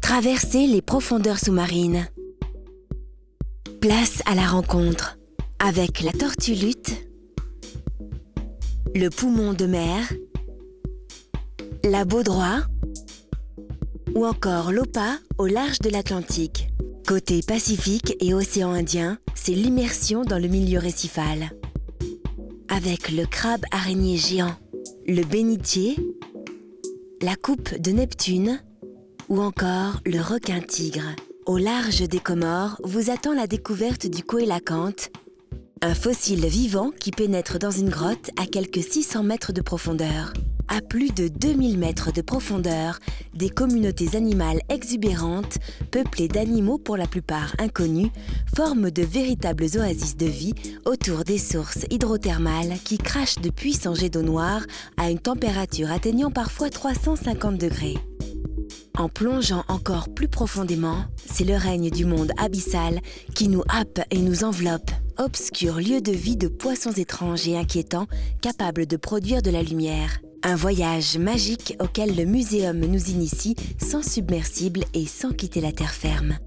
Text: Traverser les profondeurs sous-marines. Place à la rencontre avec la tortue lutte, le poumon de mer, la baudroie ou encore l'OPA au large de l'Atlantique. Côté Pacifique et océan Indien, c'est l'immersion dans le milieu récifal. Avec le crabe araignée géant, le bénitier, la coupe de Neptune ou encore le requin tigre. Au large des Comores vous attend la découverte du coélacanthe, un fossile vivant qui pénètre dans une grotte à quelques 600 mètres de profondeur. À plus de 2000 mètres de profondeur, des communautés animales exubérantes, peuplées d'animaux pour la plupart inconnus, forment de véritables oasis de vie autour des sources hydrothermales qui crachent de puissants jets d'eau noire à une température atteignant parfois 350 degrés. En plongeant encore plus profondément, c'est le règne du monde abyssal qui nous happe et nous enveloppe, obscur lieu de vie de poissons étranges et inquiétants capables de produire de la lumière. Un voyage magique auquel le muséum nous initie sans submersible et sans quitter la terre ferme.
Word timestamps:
Traverser 0.00 0.66
les 0.66 0.82
profondeurs 0.82 1.38
sous-marines. 1.38 2.08
Place 3.80 4.22
à 4.26 4.34
la 4.34 4.46
rencontre 4.46 5.18
avec 5.58 6.00
la 6.00 6.12
tortue 6.12 6.54
lutte, 6.54 7.06
le 8.94 9.08
poumon 9.08 9.52
de 9.52 9.66
mer, 9.66 10.12
la 11.84 12.04
baudroie 12.04 12.62
ou 14.14 14.26
encore 14.26 14.72
l'OPA 14.72 15.18
au 15.38 15.46
large 15.46 15.78
de 15.78 15.90
l'Atlantique. 15.90 16.68
Côté 17.06 17.40
Pacifique 17.46 18.16
et 18.20 18.34
océan 18.34 18.72
Indien, 18.72 19.18
c'est 19.34 19.52
l'immersion 19.52 20.22
dans 20.22 20.38
le 20.38 20.48
milieu 20.48 20.78
récifal. 20.78 21.50
Avec 22.68 23.10
le 23.10 23.26
crabe 23.26 23.64
araignée 23.72 24.16
géant, 24.16 24.54
le 25.06 25.22
bénitier, 25.22 25.96
la 27.22 27.36
coupe 27.36 27.78
de 27.78 27.90
Neptune 27.90 28.62
ou 29.28 29.40
encore 29.40 30.00
le 30.06 30.20
requin 30.20 30.60
tigre. 30.60 31.14
Au 31.44 31.58
large 31.58 32.00
des 32.08 32.18
Comores 32.18 32.80
vous 32.82 33.10
attend 33.10 33.34
la 33.34 33.46
découverte 33.46 34.06
du 34.06 34.22
coélacanthe, 34.22 35.10
un 35.82 35.94
fossile 35.94 36.46
vivant 36.46 36.90
qui 36.90 37.10
pénètre 37.10 37.58
dans 37.58 37.70
une 37.70 37.90
grotte 37.90 38.30
à 38.40 38.46
quelques 38.46 38.82
600 38.82 39.22
mètres 39.22 39.52
de 39.52 39.60
profondeur. 39.60 40.32
À 40.72 40.80
plus 40.82 41.10
de 41.12 41.26
2000 41.26 41.78
mètres 41.78 42.12
de 42.12 42.22
profondeur, 42.22 43.00
des 43.34 43.50
communautés 43.50 44.16
animales 44.16 44.60
exubérantes, 44.68 45.58
peuplées 45.90 46.28
d'animaux 46.28 46.78
pour 46.78 46.96
la 46.96 47.08
plupart 47.08 47.56
inconnus, 47.58 48.12
forment 48.54 48.92
de 48.92 49.02
véritables 49.02 49.66
oasis 49.76 50.16
de 50.16 50.26
vie 50.26 50.54
autour 50.84 51.24
des 51.24 51.38
sources 51.38 51.86
hydrothermales 51.90 52.74
qui 52.84 52.98
crachent 52.98 53.40
de 53.40 53.50
puissants 53.50 53.96
jets 53.96 54.10
d'eau 54.10 54.22
noire 54.22 54.62
à 54.96 55.10
une 55.10 55.18
température 55.18 55.90
atteignant 55.90 56.30
parfois 56.30 56.70
350 56.70 57.58
degrés. 57.58 57.98
En 58.96 59.08
plongeant 59.08 59.64
encore 59.66 60.08
plus 60.14 60.28
profondément, 60.28 61.04
c'est 61.16 61.44
le 61.44 61.56
règne 61.56 61.90
du 61.90 62.04
monde 62.04 62.30
abyssal 62.38 63.00
qui 63.34 63.48
nous 63.48 63.62
happe 63.68 63.98
et 64.12 64.18
nous 64.18 64.44
enveloppe, 64.44 64.92
obscur 65.18 65.78
lieu 65.78 66.00
de 66.00 66.12
vie 66.12 66.36
de 66.36 66.46
poissons 66.46 66.92
étranges 66.92 67.48
et 67.48 67.58
inquiétants 67.58 68.06
capables 68.40 68.86
de 68.86 68.96
produire 68.96 69.42
de 69.42 69.50
la 69.50 69.64
lumière. 69.64 70.20
Un 70.42 70.56
voyage 70.56 71.18
magique 71.18 71.76
auquel 71.80 72.16
le 72.16 72.24
muséum 72.24 72.78
nous 72.78 73.10
initie 73.10 73.56
sans 73.78 74.02
submersible 74.02 74.84
et 74.94 75.04
sans 75.06 75.32
quitter 75.32 75.60
la 75.60 75.70
terre 75.70 75.92
ferme. 75.92 76.38